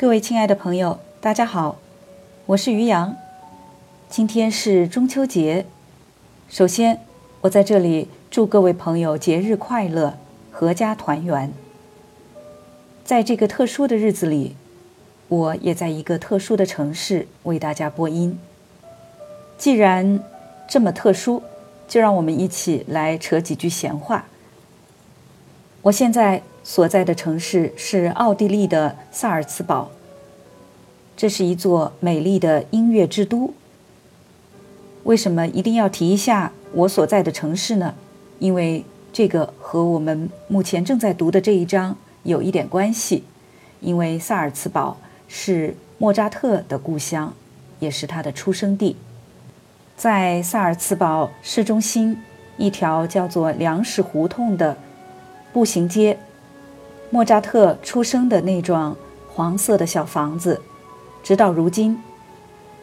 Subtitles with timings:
[0.00, 1.76] 各位亲爱的朋友，大家好，
[2.46, 3.14] 我是于洋。
[4.08, 5.66] 今天是中秋节，
[6.48, 7.02] 首先
[7.42, 10.16] 我在这里祝各位朋友节日快乐，
[10.54, 11.52] 阖家团圆。
[13.04, 14.56] 在这个特殊的日子里，
[15.28, 18.40] 我也在一个特殊的城市为大家播音。
[19.58, 20.24] 既然
[20.66, 21.42] 这么特殊，
[21.86, 24.24] 就让我们一起来扯几句闲话。
[25.82, 26.42] 我现在。
[26.62, 29.90] 所在的城市是奥地利的萨尔茨堡，
[31.16, 33.54] 这是一座美丽的音乐之都。
[35.04, 37.94] 为什么一定要提一下我所在的城市呢？
[38.38, 43.24] 因为这个和我们目前正在读的这一章有一点关系。
[43.80, 47.32] 因为萨尔茨堡是莫扎特的故乡，
[47.78, 48.96] 也是他的出生地。
[49.96, 52.18] 在萨尔茨堡市中心
[52.58, 54.76] 一条叫做粮食胡同的
[55.52, 56.18] 步行街。
[57.10, 58.96] 莫扎特出生的那幢
[59.34, 60.60] 黄色的小房子，
[61.22, 62.00] 直到如今，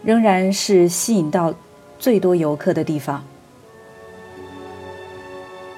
[0.03, 1.53] 仍然是吸引到
[1.97, 3.23] 最多游客的地方。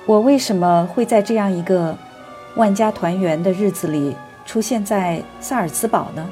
[0.07, 1.95] 我为什么会在这样一个
[2.55, 6.27] 万家团圆的日子里出现在萨尔茨堡呢？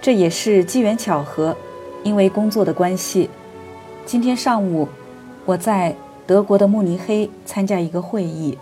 [0.00, 1.56] 这也是机缘巧合，
[2.04, 3.28] 因为工作的关系。
[4.04, 4.88] 今天上午，
[5.44, 8.56] 我在德国的慕尼黑参加一个会议。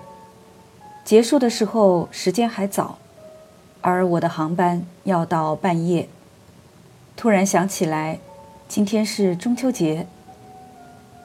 [1.04, 2.96] 结束的时候时间还早，
[3.82, 6.08] 而我的航班要到半夜。
[7.14, 8.18] 突然想起来，
[8.66, 10.06] 今天是中秋节。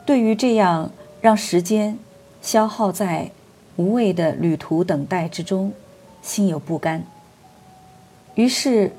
[0.06, 1.98] 对于这样让时间
[2.42, 3.32] 消耗在
[3.78, 5.72] 无谓的旅途等待之中，
[6.22, 7.06] 心有不甘。
[8.36, 8.92] 于是，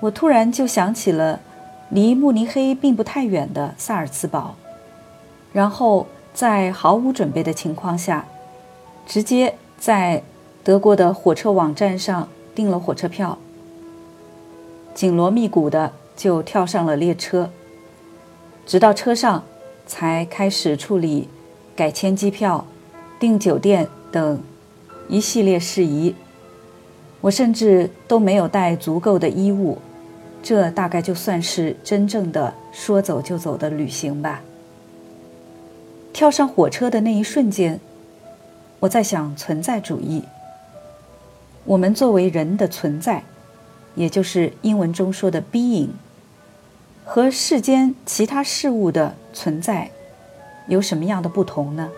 [0.00, 1.40] 我突然就想起了
[1.88, 4.56] 离慕尼黑并不太远的萨尔茨堡，
[5.54, 8.26] 然后在毫无准备的情况下，
[9.06, 9.54] 直接。
[9.78, 10.22] 在
[10.64, 13.38] 德国的火车网站上订了火车票，
[14.94, 17.50] 紧锣密鼓的就跳上了列车，
[18.64, 19.44] 直到车上
[19.86, 21.28] 才开始处理
[21.76, 22.66] 改签机票、
[23.20, 24.40] 订酒店等
[25.08, 26.14] 一系列事宜。
[27.20, 29.78] 我甚至都没有带足够的衣物，
[30.42, 34.42] 这大概就算是真正的说走就走的旅行吧。
[36.12, 37.78] 跳上火车的那一瞬间。
[38.86, 40.22] 我在想存在主义。
[41.64, 43.24] 我们作为人的存在，
[43.96, 45.88] 也就是英文中说的 “being”，
[47.04, 49.90] 和世间其他事物的存在
[50.68, 51.90] 有什么样的不同呢？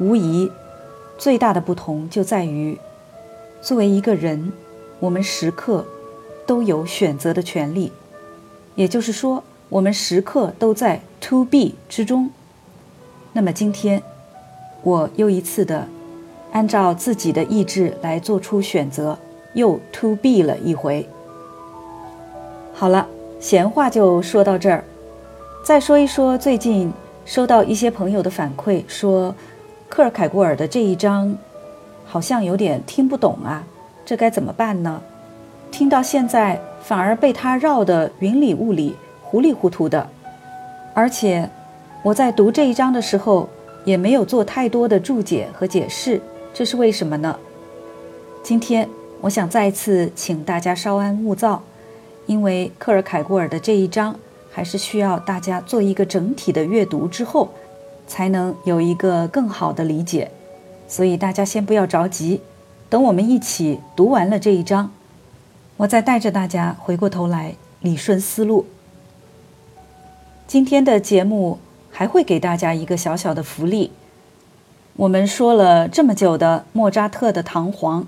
[0.00, 0.50] 无疑，
[1.18, 2.78] 最大的不同就在于，
[3.60, 4.54] 作为一个人，
[5.00, 5.84] 我们时刻
[6.46, 7.92] 都有选择的权利。
[8.74, 12.30] 也就是说，我们时刻都在 “to be” 之中。
[13.34, 14.02] 那么今天。
[14.82, 15.86] 我又一次的
[16.50, 19.16] 按照自己的意志来做出选择，
[19.54, 21.08] 又 to be 了一回。
[22.74, 23.06] 好了，
[23.38, 24.82] 闲话就说到这儿。
[25.64, 26.92] 再说一说最近
[27.24, 29.32] 收到一些朋友的反馈，说
[29.88, 31.36] 克尔凯郭尔的这一章
[32.04, 33.62] 好像有点听不懂啊，
[34.04, 35.00] 这该怎么办呢？
[35.70, 40.08] 听到现在反而被他绕得云里雾里、糊里糊涂的，
[40.92, 41.48] 而且
[42.02, 43.48] 我在读这一章的时候。
[43.84, 46.20] 也没有做太多的注解和解释，
[46.54, 47.36] 这是为什么呢？
[48.42, 48.88] 今天
[49.20, 51.62] 我想再次请大家稍安勿躁，
[52.26, 54.14] 因为克尔凯郭尔的这一章
[54.50, 57.50] 还是需要大家做一个整体的阅读之后，
[58.06, 60.30] 才能有一个更好的理解。
[60.86, 62.40] 所以大家先不要着急，
[62.88, 64.92] 等我们一起读完了这一章，
[65.76, 68.66] 我再带着大家回过头来理顺思路。
[70.46, 71.58] 今天的节目。
[72.02, 73.92] 还会给大家一个小小的福利。
[74.96, 78.00] 我们说了这么久的莫扎特的《唐璜》，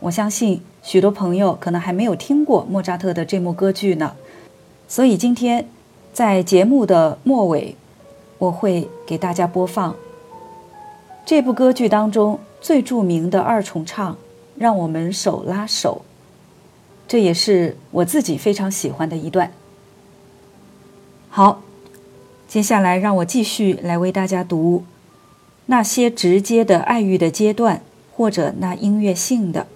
[0.00, 4.16] 我相信许多朋友可能还没有听过莫扎特的这幕歌剧呢。
[4.88, 5.68] 所以今天
[6.12, 7.76] 在节目的末尾，
[8.38, 9.94] 我会给大家播放
[11.24, 14.18] 这部歌剧当中最著名的二重唱，
[14.56, 16.02] 让我们手拉手。
[17.06, 19.52] 这也是我自己非常喜欢的一段。
[21.28, 21.62] 好。
[22.48, 24.84] 接下来，让我继续来为大家读
[25.66, 27.82] 那些直接的爱欲的阶段，
[28.16, 29.66] 或者那音乐性的。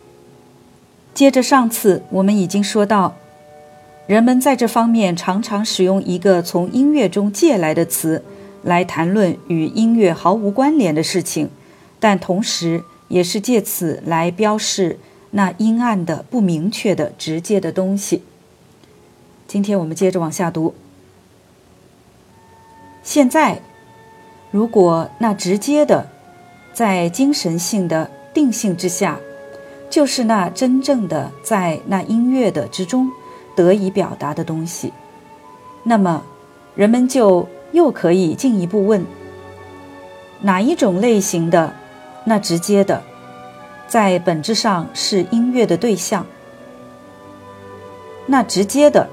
[1.13, 3.17] 接着上次我们已经说到，
[4.07, 8.25] 人们在这方面常常使用一个从音乐中借来的词
[8.63, 11.51] 来谈论与音乐毫无关联的事情，
[12.01, 14.99] 但同时也是借此来标示
[15.33, 18.23] 那阴暗的、不明确的、直接的东西。
[19.47, 20.75] 今天我们接着往下读。
[23.03, 23.61] 现在，
[24.51, 26.09] 如果那直接的，
[26.73, 29.19] 在精神性的定性之下，
[29.91, 33.11] 就是那真正的在那音乐的之中
[33.57, 34.93] 得以表达的东西。
[35.83, 36.23] 那么，
[36.77, 39.05] 人们就又可以进一步问：
[40.41, 41.75] 哪一种类型的
[42.25, 43.03] 那直接的，
[43.89, 46.25] 在本质上是音乐的对象？
[48.27, 49.09] 那直接的，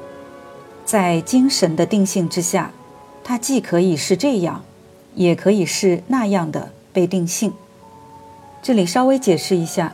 [0.85, 2.71] 在精神的定性之下，
[3.23, 4.63] 它既可以是这样，
[5.15, 7.53] 也可以是那样的被定性。
[8.61, 9.93] 这里稍微解释一下，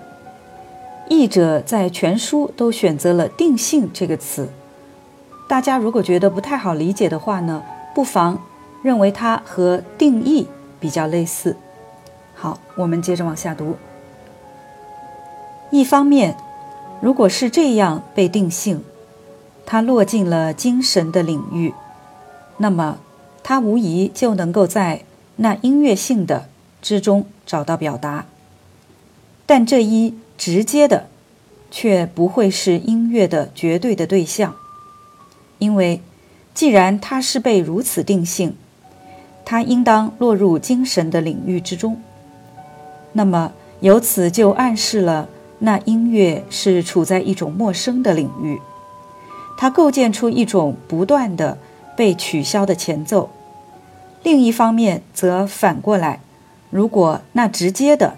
[1.09, 4.49] 译者在全书都选择了“定性”这个词。
[5.47, 7.63] 大家如果觉得不太好理解的话呢，
[7.93, 8.41] 不妨
[8.81, 10.47] 认为它和“定义”
[10.79, 11.55] 比较类似。
[12.33, 13.75] 好，我们接着往下读。
[15.69, 16.35] 一方面，
[17.01, 18.83] 如果是这样被定性，
[19.65, 21.73] 它落进了精神的领域，
[22.57, 22.97] 那么
[23.47, 25.03] 它无疑就能够在
[25.35, 26.49] 那音乐性的
[26.81, 28.25] 之中找到表达。
[29.45, 31.05] 但这一直接的，
[31.69, 34.55] 却不会是音乐的绝对的对象，
[35.59, 36.01] 因为
[36.55, 38.55] 既然它是被如此定性，
[39.45, 42.01] 它应当落入精神的领域之中。
[43.13, 43.51] 那么
[43.81, 48.59] 由此就暗示了那音乐是处在一种陌生的领域，
[49.55, 51.59] 它构建出一种不断的
[51.95, 53.29] 被取消的前奏。
[54.25, 56.19] 另一方面则反过来，
[56.71, 58.15] 如果那直接的。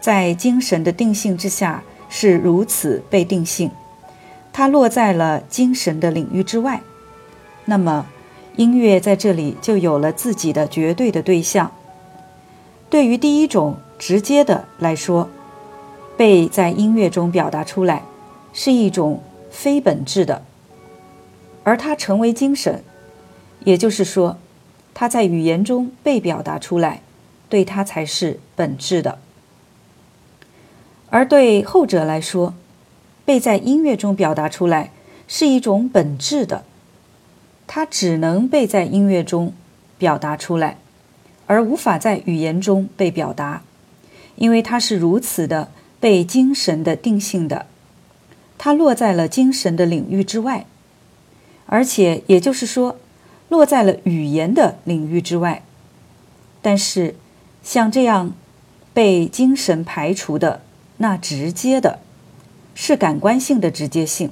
[0.00, 3.70] 在精神的定性之下是如此被定性，
[4.52, 6.82] 它落在了精神的领域之外。
[7.64, 8.06] 那么，
[8.56, 11.72] 音乐在这里就有了自己的绝对的对象。
[12.90, 15.30] 对于第一种直接的来说，
[16.18, 18.02] 被在音乐中表达出来
[18.52, 20.42] 是一种非本质的，
[21.62, 22.84] 而它成为精神，
[23.60, 24.36] 也就是说，
[24.94, 27.02] 它在语言中被表达出来，
[27.48, 29.18] 对它才是本质的。
[31.10, 32.54] 而对后者来说，
[33.24, 34.92] 被在音乐中表达出来
[35.28, 36.64] 是一种本质的，
[37.66, 39.52] 它只能被在音乐中
[39.98, 40.78] 表达出来，
[41.46, 43.62] 而无法在语言中被表达，
[44.36, 45.70] 因为它是如此的
[46.00, 47.66] 被精神的定性的，
[48.58, 50.66] 它落在了精神的领域之外，
[51.66, 52.98] 而且也就是说，
[53.54, 55.62] 落在了语言的领域之外。
[56.60, 57.14] 但是，
[57.62, 58.32] 像这样
[58.92, 60.62] 被精神排除的。
[60.96, 62.00] 那直接的，
[62.74, 64.30] 是感官性的直接性，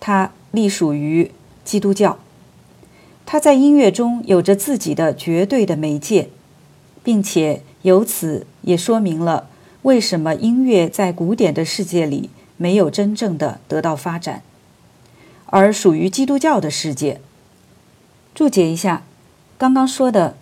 [0.00, 1.30] 它隶属于
[1.64, 2.18] 基督教，
[3.24, 6.28] 它在音乐中有着自己的绝对的媒介，
[7.02, 9.48] 并且由此也说明了
[9.82, 14.42] 为什么音乐在古典的世界里没有真正的得到发展，
[15.46, 17.20] 而属于基督教的世界。
[18.34, 19.02] 注解一下，
[19.56, 20.36] 刚刚说的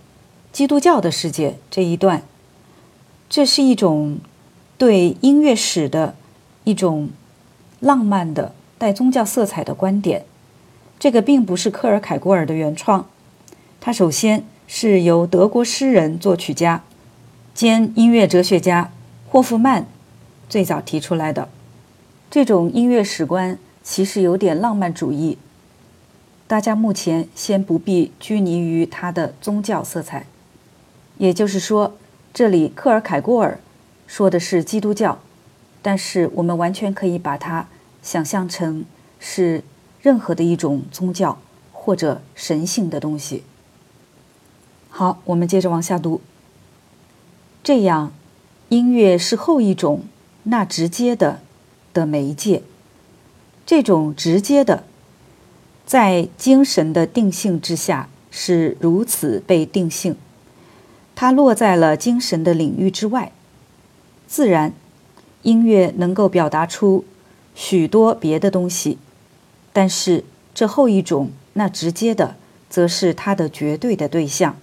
[0.50, 2.22] 基督教的世界这一段，
[3.28, 4.18] 这是一种。
[4.78, 6.16] 对音乐史的
[6.64, 7.10] 一种
[7.78, 10.24] 浪漫的带宗教色彩的观点，
[10.98, 13.06] 这个并不是克尔凯郭尔的原创，
[13.80, 16.82] 它首先是由德国诗人、作曲家
[17.54, 18.90] 兼音乐哲学家
[19.28, 19.86] 霍夫曼
[20.48, 21.48] 最早提出来的。
[22.28, 25.38] 这种音乐史观其实有点浪漫主义，
[26.52, 30.26] 大家目前先不必拘泥于它的宗教色彩。
[31.16, 31.96] 也就是说，
[32.34, 33.58] 这里克尔凯郭尔。
[34.06, 35.18] 说的是基督教，
[35.80, 37.68] 但是我们完全可以把它
[38.02, 38.84] 想象成
[39.18, 39.64] 是
[40.02, 41.38] 任何的一种宗教
[41.72, 43.44] 或者神性的东西。
[44.90, 46.20] 好，我们接着往下读。
[47.64, 48.12] 这样，
[48.68, 50.02] 音乐是后一种
[50.42, 51.40] 那直接的
[51.94, 52.62] 的媒介，
[53.64, 54.84] 这种直接的，
[55.92, 60.16] 在精神的定性之下是如此被定性，
[61.14, 63.30] 它落在了精神的领域之外。
[64.26, 64.72] 自然，
[65.42, 67.04] 音乐能够表达出
[67.54, 68.96] 许多别的东西，
[69.74, 72.36] 但是这后一种那直接的，
[72.70, 74.56] 则是它的绝对的对象。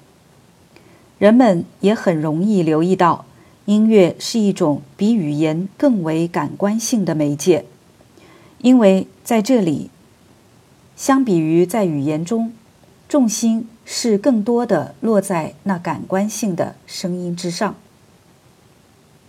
[1.19, 3.25] 人们也很容易留意到，
[3.65, 7.65] 音乐是一种比语言更为感官性的媒介，
[8.63, 9.91] 因为在这里，
[10.99, 12.51] 相比于在语言中，
[13.07, 17.77] 重心是更多的落在那感官性的声音之上。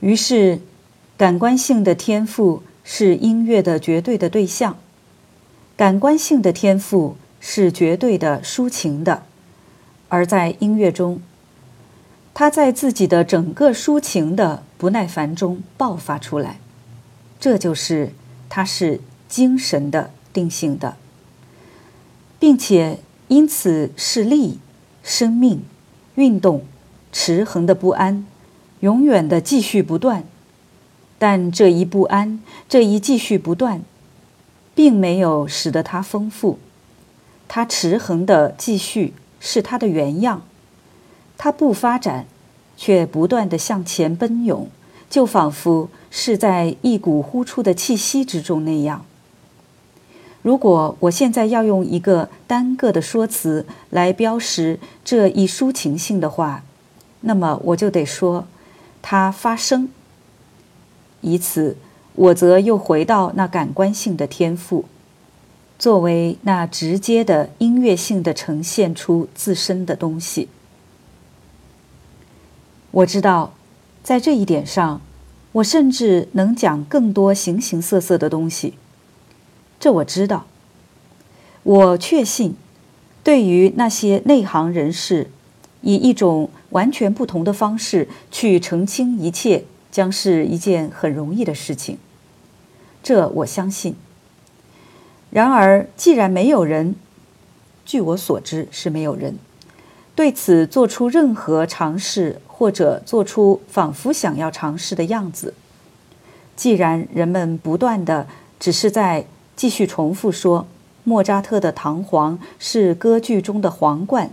[0.00, 0.58] 于是，
[1.16, 4.78] 感官性的天赋是音乐的绝对的对象。
[5.76, 9.22] 感官性的天赋是绝对的抒情的，
[10.08, 11.22] 而在音乐中，
[12.34, 16.58] 它在自己的整个抒情的不耐烦中爆发出来。
[17.38, 18.12] 这就是
[18.48, 20.96] 它是精神的定性的，
[22.40, 24.58] 并且因此是力、
[25.04, 25.62] 生命、
[26.16, 26.64] 运动、
[27.12, 28.26] 持恒的不安。
[28.80, 30.24] 永远的继续不断，
[31.18, 33.82] 但这一不安，这一继续不断，
[34.74, 36.58] 并没有使得它丰富。
[37.46, 40.44] 它持恒的继续是它的原样，
[41.36, 42.24] 它不发展，
[42.74, 44.68] 却不断的向前奔涌，
[45.10, 49.04] 就仿佛是在一股呼出的气息之中那样。
[50.42, 56.64] 如果我现在要用一个单个的说辞来标识这一抒情性的话，
[57.20, 58.46] 那么我就得说，
[59.02, 59.90] 它发生。
[61.20, 61.76] 以此，
[62.14, 64.86] 我则又回到那感官性的天赋，
[65.78, 70.48] 作为那直接的音乐性的呈现出自身的东西。
[72.92, 73.52] 我知道，
[74.02, 75.02] 在这一点上，
[75.52, 78.72] 我甚至能讲更多形形色色的东西。
[79.80, 80.44] 这我知道，
[81.62, 82.54] 我确信，
[83.24, 85.30] 对于那些内行人士，
[85.80, 91.96] 以一种完全不同的方式去澄清一切，将是一件很容易的事情。
[93.02, 93.96] 这我相信。
[95.30, 96.94] 然而，既然没有人，
[97.86, 99.38] 据我所知是没有人，
[100.14, 105.54] 对此做出任何尝试，或者做出仿佛想要尝试的样子，
[106.54, 108.26] 既然人们不断的
[108.58, 109.24] 只是在。
[109.60, 110.66] 继续重复说，
[111.04, 114.30] 莫扎特的唐璜是歌剧中的皇冠，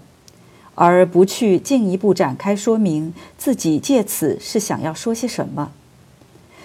[0.74, 5.74] 而不去进一步展开说明自己借此是想要说些什么。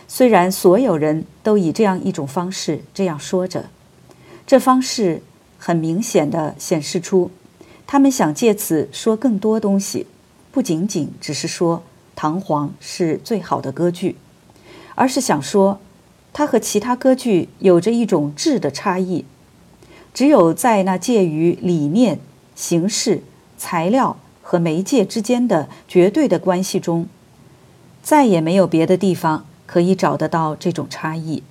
[0.07, 3.65] 虽然所有人都以这样一种方式这样说着，
[4.47, 5.25] 这方式
[5.59, 7.33] 很明显的显示出，
[7.85, 10.07] 他们想借此说更多东西，
[10.53, 11.83] 不仅仅只是说
[12.15, 14.15] 唐璜是最好的歌剧，
[14.95, 15.81] 而是想说。
[16.35, 19.27] 它和其他歌剧有着一种质的差异，
[20.15, 22.19] 只有在那介于理念、
[22.55, 23.23] 形式、
[23.59, 27.07] 材料和媒介之间的绝对的关系中，
[28.03, 31.43] 再也没有别的地方可以找得到这种差异。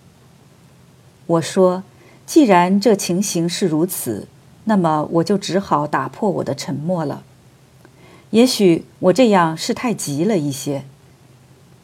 [1.27, 1.83] 我说，
[2.25, 4.27] 既然这情形是如此，
[4.63, 7.21] 那么我就只好打破我的沉默了。
[8.31, 10.85] 也许我这样是太急了一些，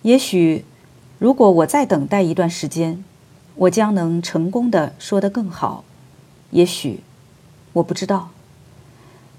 [0.01, 0.65] 也许。
[1.19, 3.03] 如果我再等待一段时间，
[3.55, 5.83] 我将能成功的说得更好。
[6.51, 7.01] 也许，
[7.73, 8.29] 我不知道。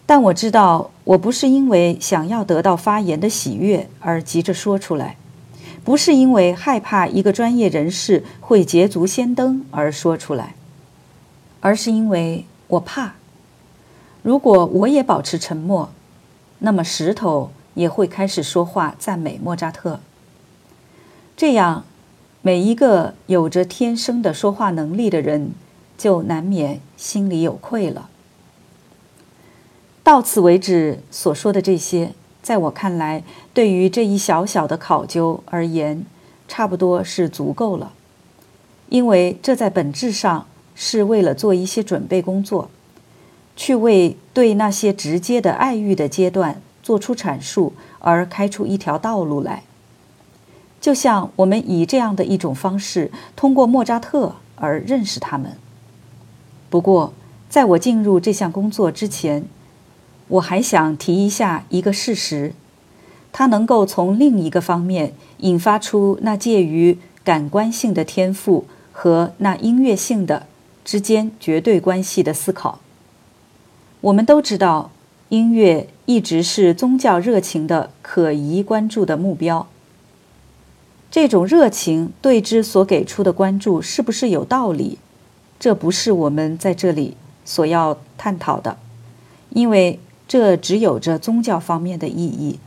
[0.05, 5.17] 但我知道，我不是因为想要得到发言的喜悦而急着说出来，
[5.85, 10.55] 不是因为害怕一个专业人士会捷足先登而说出来，
[11.61, 13.15] 而是因为我怕，
[14.23, 15.91] 如果我也保持沉默，
[16.59, 20.01] 那么石头也会开始说话赞美莫扎特。
[21.39, 21.85] 这样，
[22.43, 25.53] 每一个有着天生的说话能力的人，
[25.97, 28.11] 就难免心里有愧了。
[30.03, 33.23] 到此为止，所说的这些，在我看来，
[33.55, 36.05] 对于这一小小的考究而言，
[36.49, 37.93] 差不多是足够了。
[38.89, 42.69] 因为这在本质上是为了做一些准备工作，
[43.55, 49.63] 去为对那些直接的爱欲的阶段做出阐述而开出一条道路来。
[50.81, 55.53] 就像我们以这样的一种方式通过莫扎特而认识他们。
[56.71, 57.13] 不过，
[57.49, 59.45] 在我进入这项工作之前，
[60.29, 62.53] 我还想提一下一个事实：
[63.33, 70.47] 它能够从另一个方面引发出那介于感官性的天赋和那音乐性的
[70.85, 72.81] 之间绝对关系的思考。
[74.01, 74.91] 我们都知道，
[75.31, 79.67] 音乐一直是宗教热情的可疑关注的目标。
[81.11, 84.99] 这种热情对之所给出的关注是不是有道理？
[85.59, 88.77] 这不是我们在这里所要探讨的，
[89.51, 89.99] 因为
[90.29, 92.61] 这只有着宗教方面的意义。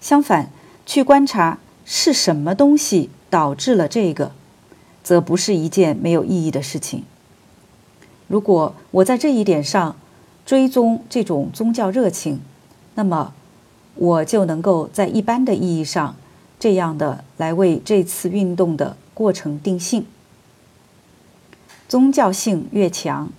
[0.00, 0.50] 相反，
[0.84, 4.32] 去观察是什么东西导致了这个，
[5.04, 7.04] 则不是一件没有意义的事情。
[8.26, 9.96] 如果我在这一点上
[10.44, 12.40] 追踪这种宗教热情，
[12.96, 13.32] 那么
[13.94, 16.16] 我就能够在一般的意义上。
[16.60, 20.06] 这样的来为这次运动的过程定性。
[21.88, 23.30] 宗教性越强，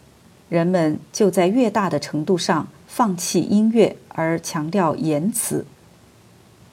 [0.50, 5.66] 人们就在越大的程度上放弃音乐而强调言辞。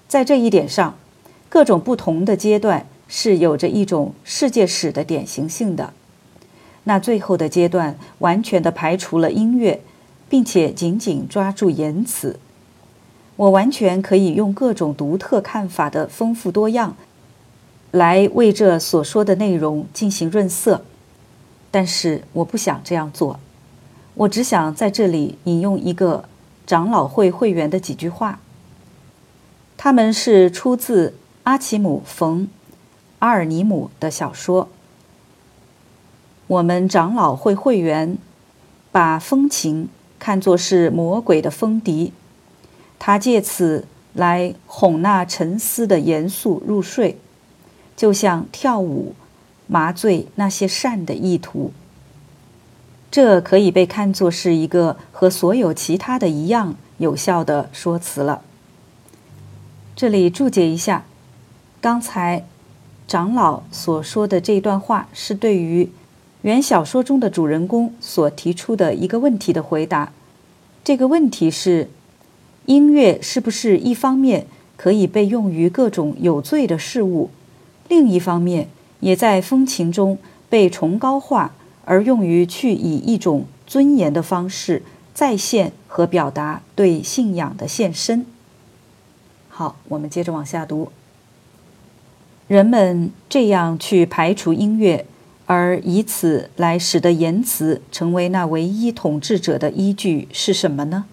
[0.08, 0.96] 在这一点上，
[1.50, 5.92] 各种不同的阶段是有着一种世界史的典型性的。
[6.84, 9.82] 那最后的阶段完全的排除了音乐，
[10.30, 12.40] 并且紧紧抓住言辞。
[13.38, 16.96] 我完全可以用各种独特看法的丰富多样，
[17.92, 20.82] 来为这所说的内容进行润色，
[21.70, 23.38] 但是我不想这样做。
[24.14, 26.24] 我只想在这里引用一个
[26.66, 28.40] 长老会会员的几句话，
[29.76, 31.14] 他们是出自
[31.44, 32.42] 阿奇姆·冯·
[33.20, 34.68] 阿尔尼姆的小说。
[36.48, 38.18] 我们长老会会员
[38.90, 42.12] 把风情看作是魔鬼的风笛，
[42.98, 47.18] 他借此来哄那沉思的严肃入睡，
[47.96, 49.14] 就像跳舞
[49.66, 51.72] 麻醉那些善的意图。
[53.10, 58.42] 这可以被看作是一个和所有其他的一样有效的说辞了。
[59.96, 61.04] 这里注解一下，
[61.80, 62.44] 刚才
[63.06, 65.90] 长老所说的这段话是对于。
[66.42, 70.12] 原小说中的主人公所提出的一个问题的回答，
[70.84, 71.90] 这个问题是：
[72.68, 74.46] 音乐是不是一方面
[74.76, 77.30] 可以被用于各种有罪的事物，
[77.88, 78.68] 另一方面
[79.00, 80.18] 也在风情中
[80.50, 81.54] 被崇高化，
[81.86, 84.82] 而用于去以一种尊严的方式
[85.14, 88.26] 再现和表达对信仰的献身？
[89.48, 90.92] 好，我们接着往下读。
[92.48, 95.06] 人们这样去排除音乐。
[95.46, 101.06] 而以此来使得言辞成为那唯一统治者的依据是什么呢？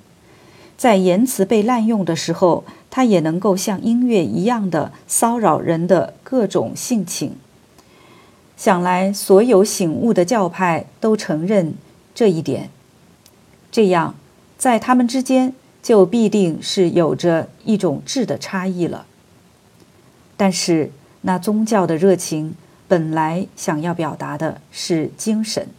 [0.78, 7.36] 在言辞被滥用的时候，它也能够像音乐一样的骚扰人的各种性情。
[8.58, 11.74] 想来，所有醒悟的教派都承认
[12.14, 12.70] 这一点。
[13.72, 14.16] 这样，
[14.58, 19.06] 在他们之间就必定是有着一种质的差异了。
[20.38, 20.92] 但是，
[21.22, 22.56] 那宗教的热情。
[22.88, 25.70] 本来想要表达的是精神，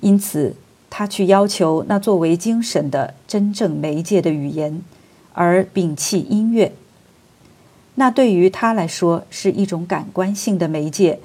[0.00, 0.56] 因此
[0.96, 4.80] 他去要求那作为精神的真正媒介的语言，
[5.32, 6.72] 而摒弃音乐。
[7.96, 11.18] 那对于他来说是一种感官性的媒介，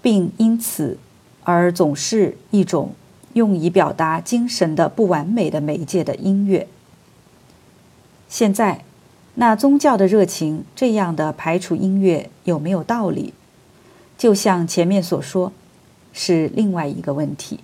[0.00, 0.96] 并因此
[1.42, 2.92] 而总是一种
[3.32, 6.68] 用以表达精神的不完美的媒介的音乐。
[8.28, 8.84] 现在，
[9.34, 13.34] 那宗教的热情这样的排除音乐有没有道理？
[14.16, 15.52] 就像前面所说，
[16.12, 17.58] 是另外一个问题。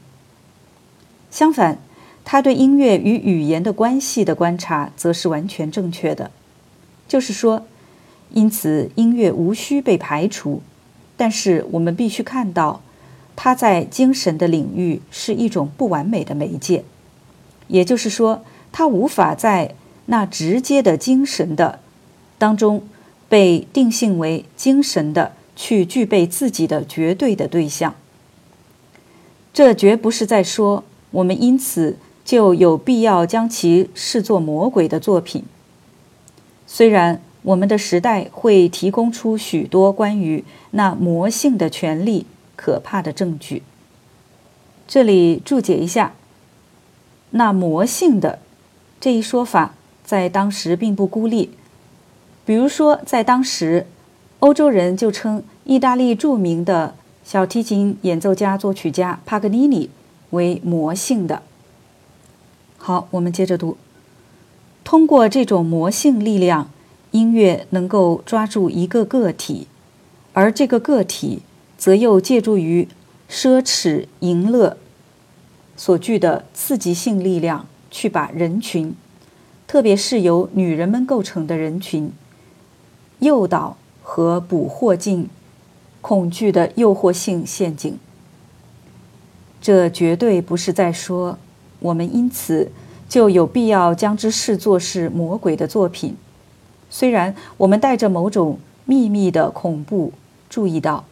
[1.37, 1.77] 相反，
[2.25, 6.31] 他对音乐与语言的关系的观察则是完全正确的。
[7.07, 7.67] 就是说，
[8.31, 10.63] 因此音乐无需被排除，
[11.15, 12.81] 但是我们必须看到，
[13.37, 16.85] 它在精神的领域是一种不完美的媒介。
[17.69, 19.75] 也就是说，它无法在
[20.07, 21.81] 那直接的精神的
[22.39, 22.83] 当中
[23.29, 25.33] 被定性为精神的。
[25.55, 27.95] 去具备自己的绝对的对象，
[29.55, 30.85] 这绝不是在说
[31.17, 35.45] 我们因此就有必要将其视作魔鬼的作品。
[36.67, 43.63] 虽然我们的时代会提供出许多关于那魔性的权利可怕的证据，
[44.87, 46.13] 这里注解一下，
[47.31, 48.41] 那魔性的
[49.01, 49.75] 这一说法
[50.05, 51.51] 在当时并不孤立，
[52.45, 53.87] 比如说在当时。
[54.41, 59.89] 欧洲人就称意大利著名的小提琴演奏家、作曲家帕格尼尼
[60.31, 61.43] 为魔性的。
[62.79, 63.77] 好，我们接着读。
[64.85, 66.71] 通过这种魔性力量，
[67.11, 69.67] 音乐能够抓住一个个体，
[70.33, 71.43] 而这个个体
[71.77, 72.89] 则又借助于
[73.29, 74.77] 奢侈淫乐
[75.77, 78.95] 所具的刺激性力量，去把人群，
[79.67, 82.13] 特别是由女人们构成的人群，
[83.21, 83.77] 诱导。
[84.09, 85.29] 和捕获进
[86.01, 87.99] 恐惧的诱惑性陷阱，
[89.67, 91.37] 这绝对不是在说
[91.81, 92.71] 我们因此
[93.09, 96.17] 就有必要将之视作是魔鬼的作品。
[96.89, 100.13] 虽然我们带着某种秘密的恐怖，
[100.49, 101.05] 注意到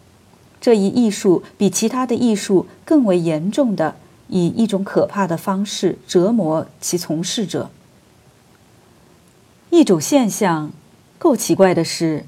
[0.60, 3.96] 这一艺术比其他的艺术更为严重的
[4.28, 7.72] 以一种可怕的方式折磨其从事者。
[9.70, 10.70] 一种现象
[11.18, 12.24] 够奇怪的是。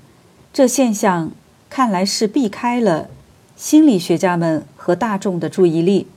[0.52, 1.30] 这现象
[1.70, 3.10] 看来是避开了
[3.56, 6.08] 心理学家们和大众的注意力，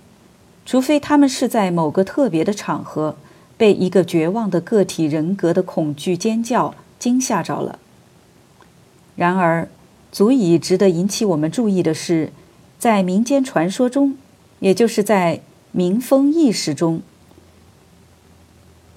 [0.69, 3.15] 除非他们是在某个特别的场合
[3.57, 7.79] 被一个绝望的个体人格的恐惧尖叫惊吓着了。
[9.15, 9.67] 然而，
[10.11, 12.31] 足以值得引起我们注意的是，
[12.77, 14.15] 在民间传说中，
[14.59, 17.01] 也就是在民风意识中，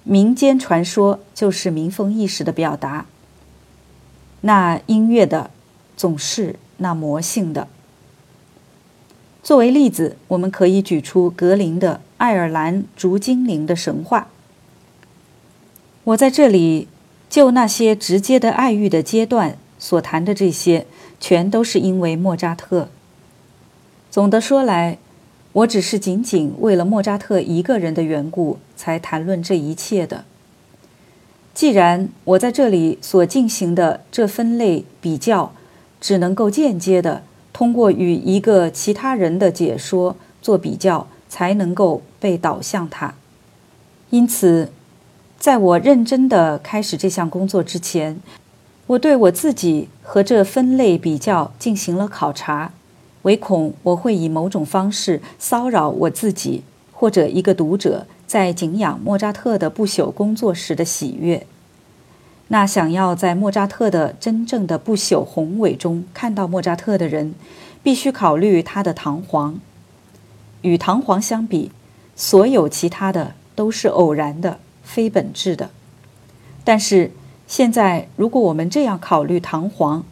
[0.05, 3.07] 民间传说就是民风意识的表达。
[4.43, 5.51] 那音乐的
[5.97, 7.67] 总是那魔性的。
[9.43, 14.21] 作为例子，我们可以举出格林的《爱尔兰竹精灵的神话》。
[16.05, 16.87] 我在这里
[17.29, 20.87] 就那些直接的爱欲的阶段所谈的这些，
[21.19, 22.89] 全都是因为莫扎特。
[24.11, 24.99] 总的说来，
[25.53, 30.25] 我只是仅仅为了莫扎特一个人的缘故才谈论这一切的。
[31.53, 35.53] 既然我在这里所进行的这分类比较，
[36.01, 43.15] 只能够间接的通过与一个其他人的解说做比较，才能够被导向它。
[44.11, 44.71] 因此，
[45.39, 48.21] 在我认真的开始这项工作之前，
[48.87, 52.73] 我对我自己和这分类比较进行了考察，
[53.23, 56.63] 唯恐我会以某种方式骚扰我自己
[56.93, 61.47] 或者一个读者在敬仰莫扎特的不朽工作时的喜悦。
[62.53, 67.35] 那想要在莫扎特的真正的不朽宏伟中看到莫扎特的人，
[67.83, 69.59] 必须考虑他的堂皇。
[70.61, 71.71] 与堂皇相比，
[72.15, 75.71] 所有其他的都是偶然的、非本质的。
[76.63, 77.11] 但是
[77.47, 80.05] 现在，如果我们这样考虑堂皇，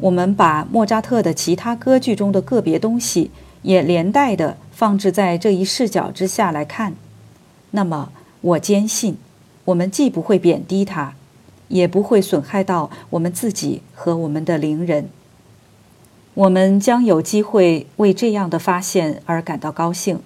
[0.00, 3.30] 我们把莫扎特的其他歌剧中的个别东西
[3.62, 6.94] 也连带的放置在这一视角之下来看，
[7.70, 8.10] 那么
[8.40, 9.16] 我坚信，
[9.66, 11.14] 我们既不会贬低他。
[11.68, 15.08] 也不会损害到我们自己和我们的邻人。
[16.34, 20.20] 我们将有机会为这样的发现而感到高兴。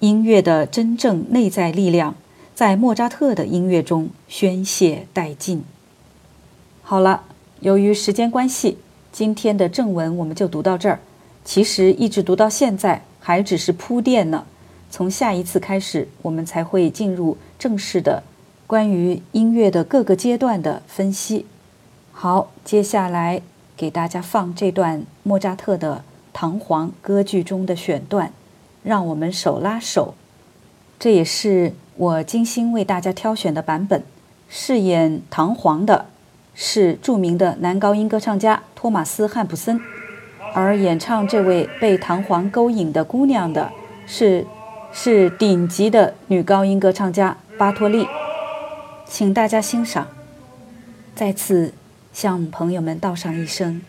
[0.00, 2.14] 音乐的真正内在力量
[2.54, 5.62] 在莫扎特的音乐中宣泄殆尽。
[6.82, 7.24] 好了，
[7.60, 8.78] 由于时间关系，
[9.12, 11.00] 今天的正文我们就读到这儿。
[11.44, 14.46] 其实一直读到现在还只是铺垫呢。
[14.90, 18.22] 从下一次开始，我们才会进入正式的。
[18.74, 21.46] 关于音乐的各个阶段的分析。
[22.10, 23.40] 好，接下来
[23.76, 25.98] 给大家放这段莫扎特的
[26.32, 28.32] 《唐璜》歌剧中的选段，
[28.82, 30.14] 让我们手拉手。
[30.98, 34.02] 这也是我精心为大家挑选的版本。
[34.48, 36.06] 饰演唐璜的
[36.56, 39.80] 是著名的男高音歌唱家托马斯·汉普森，
[40.52, 43.70] 而演唱这位被唐璜勾引的姑娘的
[44.04, 44.44] 是
[44.92, 48.04] 是顶级的女高音歌唱家巴托利。
[49.06, 50.08] 请大家欣赏，
[51.14, 51.72] 再次
[52.12, 53.80] 向朋友们道上一声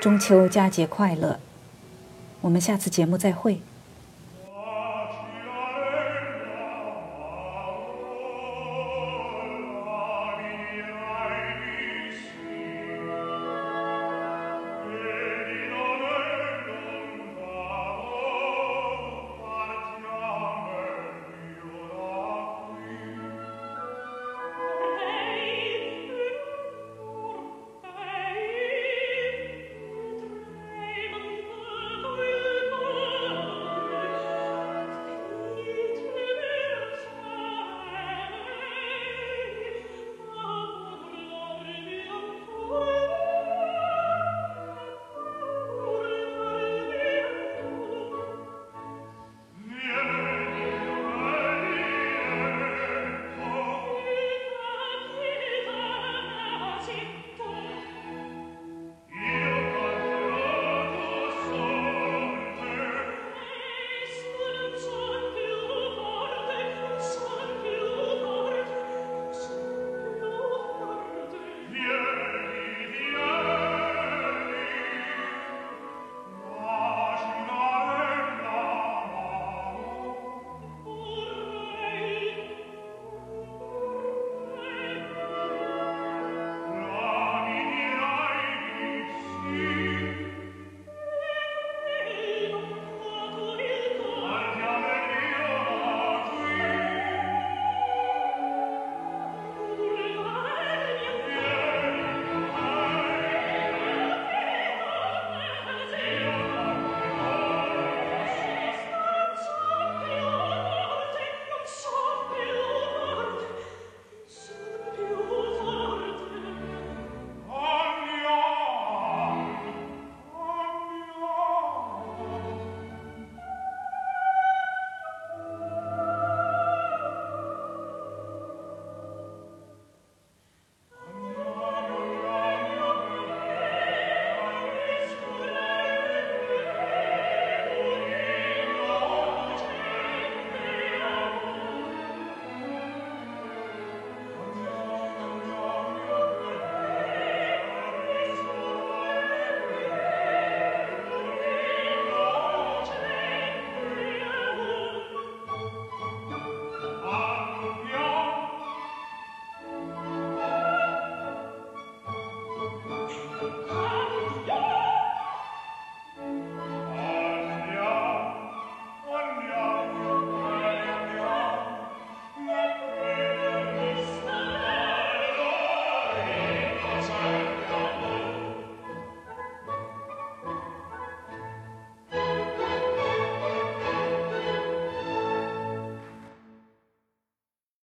[0.00, 1.38] 中秋佳节快乐。
[2.40, 3.60] 我们下次节目再会。